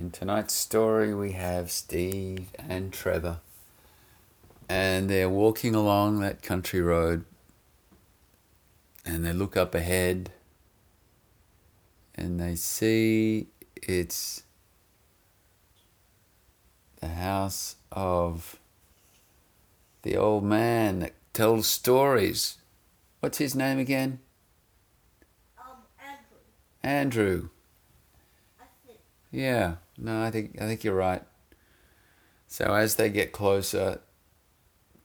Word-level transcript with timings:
In 0.00 0.10
tonight's 0.10 0.54
story, 0.54 1.14
we 1.14 1.32
have 1.32 1.70
Steve 1.70 2.46
and 2.58 2.90
Trevor, 2.90 3.40
and 4.66 5.10
they're 5.10 5.28
walking 5.28 5.74
along 5.74 6.20
that 6.20 6.40
country 6.40 6.80
road, 6.80 7.26
and 9.04 9.26
they 9.26 9.34
look 9.34 9.58
up 9.58 9.74
ahead, 9.74 10.32
and 12.14 12.40
they 12.40 12.56
see 12.56 13.48
it's 13.76 14.44
the 17.02 17.08
house 17.08 17.76
of 17.92 18.58
the 20.00 20.16
old 20.16 20.44
man 20.44 21.00
that 21.00 21.12
tells 21.34 21.66
stories. 21.66 22.56
What's 23.20 23.36
his 23.36 23.54
name 23.54 23.78
again? 23.78 24.20
Um, 25.58 25.76
Andrew, 26.02 26.38
Andrew. 26.82 27.48
I 28.58 28.64
think. 28.86 29.00
Yeah, 29.30 29.74
no, 30.00 30.22
I 30.22 30.30
think 30.30 30.56
I 30.60 30.66
think 30.66 30.82
you're 30.82 30.94
right. 30.94 31.22
So 32.48 32.64
as 32.74 32.96
they 32.96 33.10
get 33.10 33.32
closer 33.32 34.00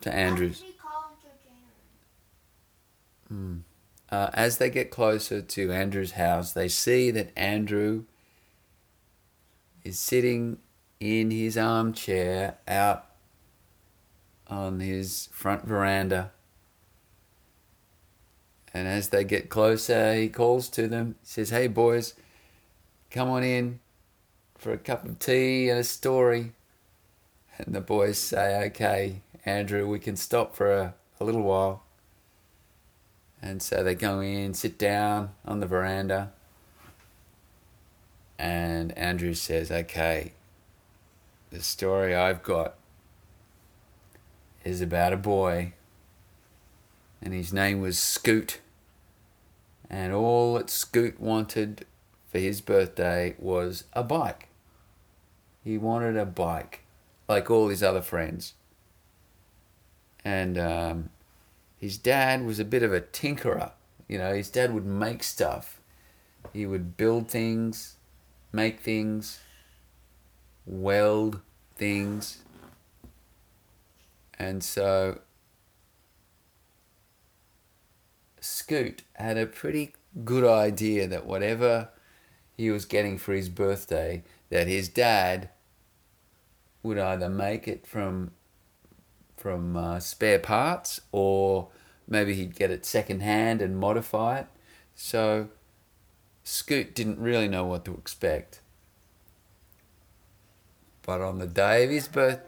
to 0.01 0.13
Andrew's, 0.13 0.61
Actually, 0.61 0.75
call 0.81 1.09
him 1.09 1.17
Georgiana. 3.29 3.63
uh, 4.09 4.29
as 4.33 4.57
they 4.57 4.69
get 4.69 4.89
closer 4.89 5.41
to 5.41 5.71
Andrew's 5.71 6.13
house, 6.13 6.53
they 6.53 6.67
see 6.67 7.11
that 7.11 7.31
Andrew 7.37 8.05
is 9.83 9.99
sitting 9.99 10.59
in 10.99 11.29
his 11.29 11.57
armchair 11.57 12.57
out 12.67 13.05
on 14.47 14.79
his 14.79 15.29
front 15.31 15.65
veranda. 15.65 16.31
And 18.73 18.87
as 18.87 19.09
they 19.09 19.23
get 19.23 19.49
closer, 19.49 20.15
he 20.15 20.29
calls 20.29 20.67
to 20.69 20.87
them. 20.87 21.15
Says, 21.21 21.49
Hey, 21.49 21.67
boys, 21.67 22.13
come 23.09 23.29
on 23.29 23.43
in 23.43 23.79
for 24.57 24.71
a 24.71 24.77
cup 24.77 25.05
of 25.05 25.19
tea 25.19 25.69
and 25.69 25.79
a 25.79 25.83
story. 25.83 26.53
And 27.57 27.73
the 27.73 27.81
boys 27.81 28.17
say, 28.17 28.65
Okay, 28.67 29.21
Andrew, 29.45 29.87
we 29.87 29.99
can 29.99 30.15
stop 30.15 30.55
for 30.55 30.71
a, 30.71 30.93
a 31.19 31.23
little 31.23 31.43
while. 31.43 31.83
And 33.41 33.61
so 33.61 33.83
they 33.83 33.95
go 33.95 34.19
in, 34.21 34.53
sit 34.53 34.77
down 34.77 35.31
on 35.45 35.59
the 35.59 35.67
veranda. 35.67 36.31
And 38.39 38.97
Andrew 38.97 39.33
says, 39.33 39.71
Okay, 39.71 40.33
the 41.51 41.61
story 41.61 42.15
I've 42.15 42.43
got 42.43 42.75
is 44.63 44.81
about 44.81 45.13
a 45.13 45.17
boy. 45.17 45.73
And 47.21 47.33
his 47.33 47.53
name 47.53 47.81
was 47.81 47.97
Scoot. 47.97 48.59
And 49.89 50.11
all 50.11 50.55
that 50.55 50.69
Scoot 50.69 51.19
wanted 51.19 51.85
for 52.31 52.39
his 52.39 52.59
birthday 52.61 53.35
was 53.39 53.85
a 53.93 54.03
bike. 54.03 54.49
He 55.65 55.79
wanted 55.79 56.15
a 56.15 56.27
bike, 56.27 56.83
like 57.27 57.49
all 57.49 57.69
his 57.69 57.81
other 57.81 58.03
friends. 58.03 58.53
And 60.23 60.59
um, 60.59 61.09
his 61.77 61.97
dad 61.97 62.45
was 62.45 62.59
a 62.59 62.65
bit 62.65 62.83
of 62.83 62.93
a 62.93 63.01
tinkerer. 63.01 63.71
You 64.07 64.19
know, 64.19 64.35
his 64.35 64.51
dad 64.51 64.73
would 64.75 64.85
make 64.85 65.23
stuff. 65.23 65.81
He 66.53 66.67
would 66.67 66.95
build 66.95 67.29
things, 67.29 67.95
make 68.53 68.79
things, 68.79 69.39
weld 70.67 71.41
things. 71.75 72.43
And 74.37 74.63
so 74.63 75.21
Scoot 78.39 79.01
had 79.13 79.37
a 79.39 79.47
pretty 79.47 79.95
good 80.23 80.43
idea 80.43 81.07
that 81.07 81.25
whatever 81.25 81.89
he 82.55 82.69
was 82.69 82.85
getting 82.85 83.17
for 83.17 83.33
his 83.33 83.49
birthday, 83.49 84.23
that 84.49 84.67
his 84.67 84.87
dad 84.87 85.49
would 86.85 86.97
either 86.97 87.29
make 87.29 87.67
it 87.67 87.85
from 87.85 88.31
from 89.35 89.75
uh, 89.75 89.99
spare 89.99 90.39
parts 90.39 91.01
or 91.11 91.67
maybe 92.07 92.33
he'd 92.33 92.55
get 92.55 92.71
it 92.71 92.85
second 92.85 93.21
hand 93.21 93.61
and 93.61 93.77
modify 93.77 94.39
it. 94.39 94.47
So 94.95 95.49
Scoot 96.43 96.95
didn't 96.95 97.19
really 97.19 97.47
know 97.47 97.65
what 97.65 97.85
to 97.85 97.93
expect. 97.93 98.61
But 101.03 101.21
on 101.21 101.37
the 101.37 101.47
day 101.47 101.83
of 101.83 101.89
his 101.89 102.07
birth, 102.07 102.39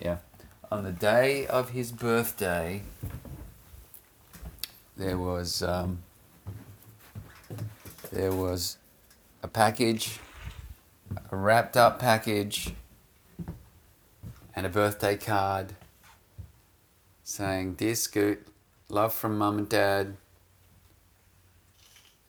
yeah, 0.00 0.18
on 0.70 0.84
the 0.84 0.92
day 0.92 1.46
of 1.46 1.70
his 1.70 1.92
birthday, 1.92 2.82
there 4.96 5.18
was 5.18 5.62
um, 5.62 5.98
there 8.10 8.32
was 8.32 8.78
a 9.42 9.48
package, 9.48 10.18
a 11.30 11.36
wrapped 11.36 11.76
up 11.76 11.98
package, 11.98 12.72
and 14.54 14.66
a 14.66 14.68
birthday 14.68 15.16
card 15.16 15.74
saying, 17.24 17.74
"Dear 17.74 17.94
Scoot, 17.94 18.46
love 18.88 19.14
from 19.14 19.38
Mum 19.38 19.58
and 19.58 19.68
Dad." 19.68 20.16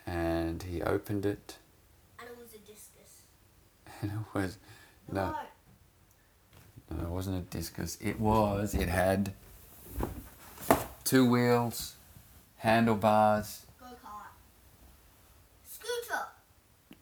And 0.06 0.63
he 0.63 0.81
opened 0.81 1.25
it, 1.25 1.56
And 2.19 2.28
it 2.28 2.38
was 2.38 2.53
a 2.53 2.57
discus. 2.57 3.22
and 4.01 4.11
it 4.11 4.17
was 4.38 4.57
no. 5.11 5.35
No. 6.91 7.03
It 7.03 7.09
wasn't 7.09 7.38
a 7.38 7.41
discus. 7.57 7.97
It 8.01 8.19
was. 8.19 8.75
It 8.75 8.90
had 8.90 9.34
two 11.05 11.25
wheels, 11.28 11.95
handlebars. 12.57 13.66
Go 13.79 13.85
kart. 13.88 14.34
Scooter. 15.67 16.22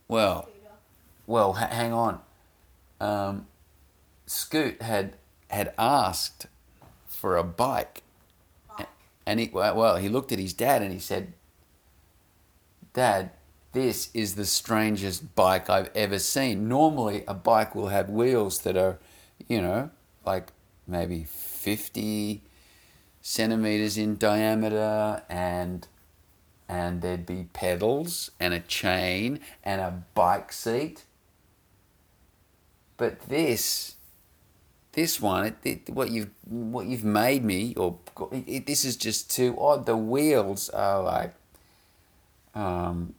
Well, 0.08 0.44
Scooter. 0.44 0.76
well, 1.28 1.54
ha- 1.54 1.68
hang 1.68 1.92
on. 1.94 2.20
Um, 3.02 3.48
Scoot 4.32 4.82
had 4.82 5.18
had 5.50 5.74
asked 5.78 6.48
for 7.06 7.36
a 7.36 7.44
bike, 7.44 8.02
Bike. 8.70 8.88
and 9.26 9.42
he 9.42 9.50
well, 9.52 9.76
well, 9.76 9.98
he 9.98 10.08
looked 10.08 10.32
at 10.32 10.40
his 10.40 10.54
dad 10.54 10.82
and 10.82 10.94
he 10.94 11.00
said, 11.00 11.34
"Dad, 12.94 13.32
this 13.74 14.10
is 14.14 14.36
the 14.36 14.46
strangest 14.46 15.36
bike 15.36 15.70
I've 15.70 15.92
ever 15.94 16.18
seen. 16.18 16.70
Normally, 16.70 17.26
a 17.28 17.34
bike 17.34 17.76
will 17.76 17.90
have 17.90 18.10
wheels 18.10 18.60
that 18.60 18.78
are, 18.78 19.00
you 19.50 19.62
know, 19.62 19.92
like 20.26 20.54
maybe 20.88 21.26
fifty 21.26 22.42
centimeters 23.22 23.98
in 23.98 24.16
diameter, 24.16 25.24
and 25.28 25.90
and 26.70 27.02
there'd 27.02 27.26
be 27.26 27.50
pedals 27.52 28.32
and 28.40 28.54
a 28.54 28.62
chain 28.62 29.42
and 29.62 29.82
a 29.82 30.06
bike 30.14 30.54
seat. 30.54 31.04
But 32.96 33.28
this, 33.28 33.96
this 34.94 35.22
one, 35.22 35.46
it, 35.46 35.56
it, 35.64 35.90
what 35.90 36.12
you've 36.12 36.30
what 36.46 36.86
you've 36.86 37.04
made 37.04 37.44
me, 37.44 37.74
or 37.76 37.98
it, 38.32 38.44
it, 38.48 38.66
this 38.68 38.84
is 38.84 38.96
just 38.98 39.32
too 39.32 39.56
odd. 39.60 39.86
The 39.86 39.96
wheels 39.98 40.70
are 40.70 41.02
like, 41.02 41.34
um, 42.54 43.14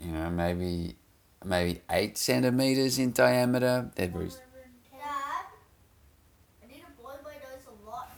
you 0.00 0.12
know, 0.12 0.30
maybe 0.30 0.96
maybe 1.44 1.80
eight 1.90 2.16
centimeters 2.16 2.98
in 2.98 3.12
diameter. 3.12 3.90
They're 3.94 4.08
very 4.08 4.26
Dad, 4.26 4.34
I 6.62 6.66
need 6.66 6.80
to 6.80 7.02
blow 7.02 7.12
my 7.22 7.32
nose 7.32 7.66
a 7.68 7.88
lot. 7.90 8.10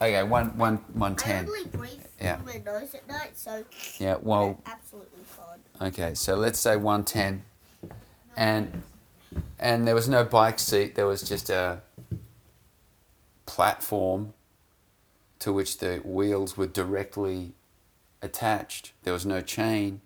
okay. 0.00 0.22
One 0.22 0.56
one 0.56 0.76
one 0.94 1.12
I 1.12 1.16
ten. 1.16 1.46
only 1.48 1.64
breathe 1.66 2.00
Yeah. 2.20 2.36
through 2.36 2.46
my 2.54 2.58
nose 2.64 2.94
at 2.94 3.06
night, 3.06 3.36
so 3.38 3.64
Yeah. 3.98 4.16
Well, 4.22 4.58
absolutely 4.66 5.22
fine. 5.24 5.88
Okay, 5.88 6.14
so 6.14 6.34
let's 6.34 6.58
say 6.58 6.76
110. 6.76 7.42
And 8.36 8.82
and 9.58 9.86
there 9.86 9.94
was 9.94 10.08
no 10.08 10.24
bike 10.24 10.58
seat, 10.58 10.94
there 10.94 11.06
was 11.06 11.22
just 11.22 11.50
a 11.50 11.80
platform 13.46 14.34
to 15.38 15.52
which 15.52 15.78
the 15.78 15.96
wheels 16.04 16.56
were 16.56 16.66
directly 16.66 17.52
attached. 18.22 18.92
There 19.02 19.12
was 19.12 19.24
no 19.24 19.40
chain. 19.40 20.00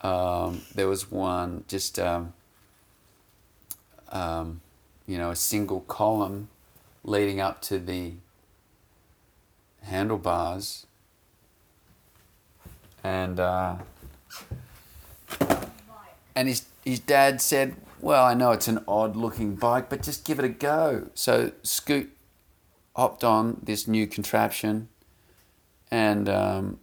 Um, 0.00 0.62
there 0.74 0.88
was 0.88 1.10
one 1.10 1.64
just 1.66 1.98
um, 1.98 2.34
um, 4.10 4.60
you 5.06 5.18
know 5.18 5.30
a 5.30 5.36
single 5.36 5.80
column 5.80 6.48
leading 7.02 7.40
up 7.40 7.60
to 7.62 7.78
the 7.78 8.12
handlebars 9.82 10.86
and 13.02 13.40
uh, 13.40 13.76
and 16.38 16.46
his 16.46 16.66
his 16.84 17.00
dad 17.00 17.40
said, 17.40 17.74
"Well, 18.00 18.24
I 18.24 18.32
know 18.32 18.52
it's 18.52 18.68
an 18.68 18.84
odd 18.86 19.16
looking 19.16 19.56
bike, 19.56 19.90
but 19.90 20.04
just 20.04 20.24
give 20.24 20.38
it 20.38 20.44
a 20.44 20.48
go." 20.48 21.10
So 21.14 21.50
Scoot 21.64 22.16
hopped 22.94 23.24
on 23.24 23.60
this 23.60 23.88
new 23.88 24.06
contraption, 24.06 24.88
and 25.90 26.28
um, 26.28 26.78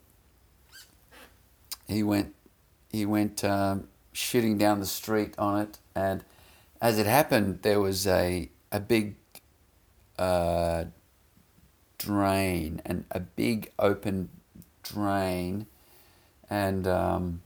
he 1.87 2.03
went 2.03 2.35
he 2.91 3.05
went 3.05 3.45
um, 3.45 3.87
shooting 4.11 4.57
down 4.57 4.81
the 4.81 4.85
street 4.85 5.33
on 5.37 5.61
it, 5.61 5.77
and 5.95 6.25
as 6.81 6.99
it 6.99 7.05
happened, 7.05 7.61
there 7.61 7.79
was 7.79 8.05
a 8.05 8.49
a 8.73 8.81
big 8.81 9.15
uh, 10.19 10.83
drain 11.97 12.81
and 12.85 13.05
a 13.09 13.21
big 13.21 13.71
open 13.79 14.27
drain, 14.83 15.65
and 16.49 16.85
um, 16.85 17.41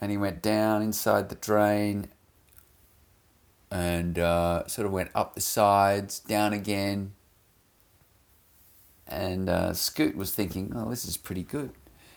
and 0.00 0.10
he 0.10 0.16
went 0.16 0.42
down 0.42 0.82
inside 0.82 1.28
the 1.28 1.34
drain 1.34 2.08
and 3.70 4.18
uh, 4.18 4.66
sort 4.66 4.86
of 4.86 4.92
went 4.92 5.10
up 5.14 5.34
the 5.34 5.40
sides, 5.40 6.20
down 6.20 6.52
again. 6.52 7.12
And 9.06 9.48
uh, 9.48 9.72
Scoot 9.74 10.16
was 10.16 10.30
thinking, 10.30 10.72
oh, 10.74 10.90
this 10.90 11.04
is 11.04 11.16
pretty 11.16 11.42
good. 11.42 11.72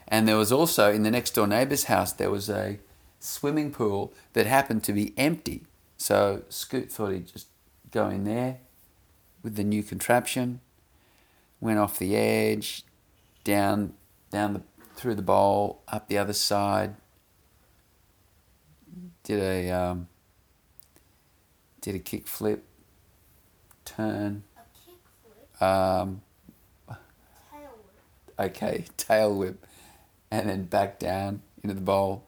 And 0.07 0.28
there 0.28 0.38
was 0.38 0.51
also, 0.51 0.92
in 0.92 1.04
the 1.04 1.12
next 1.12 1.31
door 1.31 1.48
neighbour's 1.48 1.86
house, 1.86 2.12
there 2.12 2.31
was 2.31 2.50
a 2.50 2.80
swimming 3.19 3.72
pool 3.72 4.13
that 4.33 4.45
happened 4.45 4.83
to 4.83 4.94
be 4.94 5.13
empty. 5.18 5.63
So 5.98 6.44
Scoot 6.50 6.92
thought 6.92 7.12
he'd 7.12 7.28
just 7.28 7.48
go 7.92 8.10
in 8.10 8.24
there 8.24 8.57
with 9.44 9.56
the 9.56 9.63
new 9.63 9.83
contraption, 9.83 10.60
went 11.60 11.80
off 11.80 12.00
the 12.00 12.16
edge, 12.16 12.83
down, 13.44 13.94
down 14.30 14.54
the, 14.54 14.62
through 14.95 15.16
the 15.16 15.22
bowl, 15.22 15.81
up 15.88 16.07
the 16.07 16.18
other 16.18 16.33
side, 16.33 16.95
did 19.23 19.39
a 19.39 19.69
um, 19.71 20.07
did 21.81 21.95
a 21.95 22.00
kick 22.00 22.27
flip, 22.27 22.63
turn, 23.85 24.44
A 24.57 25.62
kickflip, 25.62 25.65
um, 25.65 26.21
tail 26.88 27.69
whip. 28.38 28.51
okay, 28.51 28.85
tail 28.97 29.35
whip, 29.35 29.65
and 30.29 30.50
then 30.50 30.63
back 30.63 31.00
down 31.00 31.41
into 31.63 31.73
the 31.75 31.81
bowl, 31.81 32.23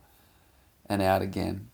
and 0.88 1.02
out 1.02 1.22
again, 1.22 1.70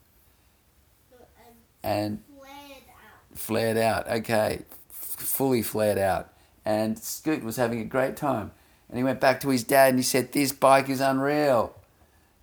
And 1.84 2.20
and 2.22 2.24
flared 2.38 2.84
out. 2.90 3.38
flared 3.38 3.78
out. 3.78 4.08
Okay, 4.10 4.60
f- 4.90 4.96
fully 4.96 5.62
flared 5.62 5.98
out. 5.98 6.34
And 6.66 7.00
Scoot 7.00 7.44
was 7.44 7.56
having 7.56 7.80
a 7.80 7.86
great 7.86 8.16
time. 8.16 8.52
And 8.90 8.98
he 8.98 9.04
went 9.04 9.20
back 9.22 9.40
to 9.42 9.50
his 9.50 9.64
dad 9.64 9.90
and 9.90 10.00
he 10.00 10.04
said, 10.04 10.32
This 10.34 10.52
bike 10.52 10.90
is 10.90 11.00
unreal. 11.00 11.76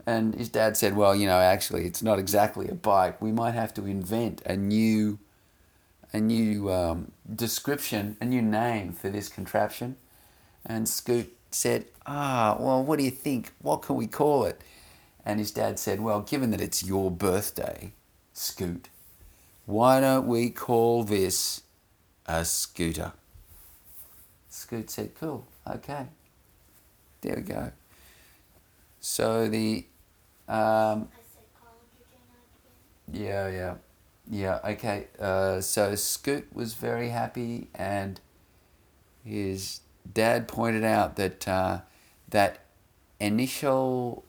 And 0.06 0.37
his 0.37 0.49
dad 0.49 0.76
said, 0.76 0.97
Well, 0.97 1.17
you 1.17 1.26
know, 1.26 1.38
actually, 1.38 1.85
it's 1.85 2.03
not 2.03 2.19
exactly 2.19 2.69
a 2.69 2.75
bike. 2.75 3.20
We 3.20 3.32
might 3.32 3.55
have 3.55 3.75
to 3.75 3.87
invent 3.87 4.41
a 4.47 4.56
new, 4.56 5.19
a 6.12 6.20
new 6.20 6.73
um, 6.73 7.11
description, 7.35 8.17
a 8.20 8.25
new 8.25 8.41
name 8.41 8.93
for 8.93 9.11
this 9.11 9.29
contraption. 9.29 9.97
And 10.64 10.88
Scoot 10.88 11.37
said, 11.50 11.87
Ah, 12.06 12.56
well, 12.58 12.85
what 12.85 12.99
do 12.99 13.05
you 13.05 13.11
think? 13.11 13.53
What 13.61 13.82
can 13.82 13.97
we 13.97 14.06
call 14.06 14.44
it? 14.44 14.61
And 15.25 15.41
his 15.41 15.50
dad 15.50 15.81
said, 15.81 16.00
Well, 16.00 16.20
given 16.20 16.52
that 16.52 16.61
it's 16.61 16.85
your 16.85 17.11
birthday, 17.11 17.93
Scoot, 18.32 18.88
why 19.64 19.99
don't 20.00 20.29
we 20.29 20.50
call 20.50 21.02
this 21.02 21.62
a 22.26 22.44
scooter? 22.44 23.12
Scoot 24.49 24.88
said, 24.88 25.17
Cool, 25.19 25.44
okay. 25.69 26.06
There 27.23 27.35
we 27.35 27.43
go. 27.43 27.73
So 29.00 29.49
the, 29.49 29.87
um, 30.49 31.09
I 31.13 31.23
said 31.23 31.45
college 31.55 31.91
again. 33.11 33.27
yeah, 33.29 33.49
yeah, 33.49 33.75
yeah, 34.29 34.73
okay. 34.73 35.07
Uh, 35.19 35.61
so 35.61 35.95
Scoot 35.95 36.47
was 36.55 36.75
very 36.75 37.11
happy, 37.11 37.69
and 37.75 38.21
his 39.25 39.81
dad 40.13 40.49
pointed 40.49 40.85
out 40.85 41.17
that 41.17 41.47
uh, 41.49 41.81
that 42.29 42.61
initial 43.21 44.25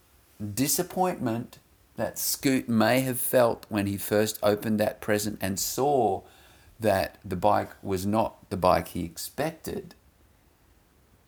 disappointment 0.54 1.60
that 1.96 2.20
Scoot 2.20 2.70
may 2.70 3.02
have 3.02 3.20
felt 3.20 3.66
when 3.70 3.88
he 3.88 3.98
first 3.98 4.38
opened 4.44 4.80
that 4.80 5.02
present 5.02 5.38
and 5.42 5.60
saw 5.60 6.22
that 6.80 7.18
the 7.26 7.36
bike 7.36 7.72
was 7.82 8.06
not 8.06 8.50
the 8.50 8.58
bike 8.58 8.90
he 8.90 9.04
expected. 9.04 9.96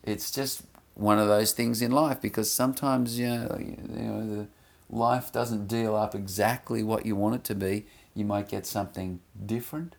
It's 0.03 0.31
just 0.31 0.63
one 0.93 1.17
of 1.17 1.27
those 1.27 1.53
things 1.53 1.81
in 1.81 1.91
life 1.91 2.21
because 2.21 2.51
sometimes 2.51 3.17
you 3.17 3.27
know, 3.29 3.57
you 3.59 3.77
know 3.87 4.35
the 4.35 4.47
life 4.89 5.31
doesn't 5.31 5.67
deal 5.67 5.95
up 5.95 6.15
exactly 6.15 6.83
what 6.83 7.05
you 7.05 7.15
want 7.15 7.35
it 7.35 7.43
to 7.45 7.55
be. 7.55 7.85
You 8.15 8.25
might 8.25 8.49
get 8.49 8.65
something 8.65 9.19
different, 9.45 9.95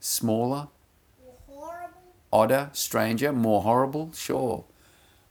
smaller, 0.00 0.68
Horrible. 1.48 1.90
odder, 2.32 2.70
stranger, 2.72 3.32
more 3.32 3.62
horrible, 3.62 4.12
sure. 4.12 4.64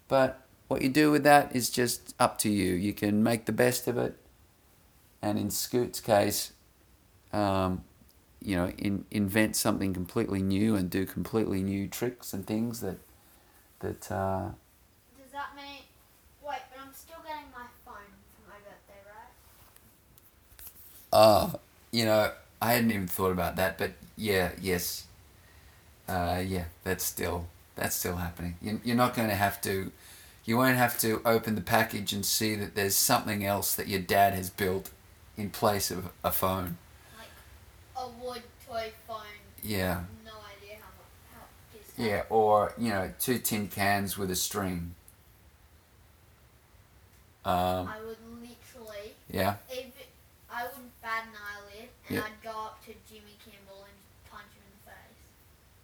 But 0.08 0.42
what 0.68 0.82
you 0.82 0.90
do 0.90 1.12
with 1.12 1.24
that 1.24 1.56
is 1.56 1.70
just 1.70 2.16
up 2.20 2.38
to 2.40 2.50
you. 2.50 2.74
You 2.74 2.94
can 2.94 3.24
make 3.24 3.46
the 3.46 3.52
best 3.52 3.88
of 3.88 3.98
it. 3.98 4.18
And 5.22 5.38
in 5.38 5.50
Scoot's 5.50 6.00
case, 6.00 6.54
um, 7.34 7.84
you 8.42 8.56
know, 8.56 8.70
in, 8.78 9.06
invent 9.12 9.56
something 9.56 9.94
completely 9.94 10.42
new 10.42 10.76
and 10.76 10.90
do 10.90 11.06
completely 11.06 11.62
new 11.64 11.88
tricks 11.88 12.34
and 12.34 12.46
things 12.48 12.82
that 12.82 13.00
that 13.80 14.12
uh, 14.12 14.50
Does 15.18 15.32
that 15.34 15.56
mean? 15.56 15.84
Wait, 16.44 16.60
but 16.72 16.80
I'm 16.86 16.94
still 16.94 17.20
getting 17.24 17.52
my 17.54 17.68
phone 17.86 18.12
for 18.36 18.50
my 18.50 18.58
birthday, 18.58 19.02
right? 19.08 19.34
Ah, 21.12 21.56
you 21.92 22.06
know, 22.06 22.32
I 22.62 22.74
hadn't 22.74 22.92
even 22.92 23.08
thought 23.08 23.32
about 23.32 23.56
that, 23.56 23.78
but 23.78 23.92
yeah, 24.18 24.52
yes, 24.62 25.06
uh, 26.08 26.42
yeah, 26.46 26.66
that's 26.84 27.04
still 27.04 27.48
that's 27.76 27.96
still 27.96 28.18
happening. 28.18 28.56
You, 28.62 28.82
you're 28.84 28.96
not 28.96 29.16
going 29.16 29.30
to 29.30 29.36
have 29.36 29.62
to, 29.62 29.92
you 30.46 30.58
won't 30.58 30.76
have 30.78 30.98
to 31.00 31.22
open 31.26 31.56
the 31.56 31.62
package 31.62 32.12
and 32.12 32.26
see 32.26 32.56
that 32.56 32.76
there's 32.76 32.96
something 32.96 33.46
else 33.46 33.76
that 33.76 33.88
your 33.88 34.02
dad 34.02 34.34
has 34.34 34.50
built 34.50 34.90
in 35.38 35.50
place 35.50 35.90
of 35.90 36.10
a 36.24 36.32
phone. 36.32 36.78
Like 37.18 37.30
a 38.06 38.10
wood 38.24 38.44
toy 38.68 38.92
phone. 39.08 39.18
Yeah, 39.64 40.02
No 40.26 40.32
idea 40.58 40.78
how. 40.82 41.40
How 41.40 42.04
yeah, 42.06 42.24
or 42.30 42.74
you 42.78 42.90
know, 42.90 43.12
two 43.20 43.40
tin 43.40 43.68
cans 43.68 44.18
with 44.18 44.30
a 44.32 44.36
string. 44.36 44.96
Um, 47.46 47.88
I 47.88 47.98
would 48.06 48.18
literally, 48.42 49.14
yeah, 49.32 49.56
if 49.70 49.78
it, 49.80 50.10
I 50.52 50.64
would 50.64 51.02
bat 51.02 51.24
an 51.28 51.36
eyelid, 51.36 51.90
and 52.10 52.18
Yeah. 52.18 52.24
I'd 52.26 52.42
go 52.44 52.50
up 52.66 52.84
to 52.86 52.92
Jimmy 53.08 53.38
Kimmel 53.44 53.84
and 53.86 53.98
punch 54.30 54.52
him 54.54 54.64
in 54.66 54.74
the 54.76 54.92
face. 54.92 55.20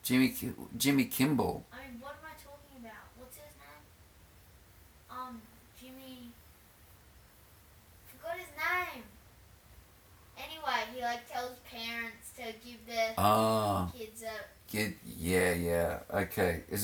Jimmy 0.04 0.56
Jimmy 0.77 1.06
Kimmel. 1.06 1.63
I 1.72 1.88
mean, 1.88 2.01
what 2.01 2.13
am 2.19 2.25
I 2.25 2.36
talking 2.44 2.77
about? 2.83 3.06
What's 3.18 3.38
his 3.38 3.54
name? 3.57 3.86
Um, 5.10 5.42
Jimmy. 5.80 6.31
Forgot 8.07 8.38
his 8.38 8.51
name. 8.57 9.04
Anyway, 10.38 10.81
he 10.94 11.01
like 11.01 11.31
tells 11.31 11.57
parents 11.60 12.31
to 12.36 12.44
give 12.68 12.86
their 12.86 13.13
Ah, 13.18 13.89
kids 13.98 14.22
a 14.24 14.33
get, 14.69 14.94
yeah, 15.18 15.54
yeah. 15.54 16.00
Okay, 16.13 16.63
is 16.69 16.81
it 16.81 16.83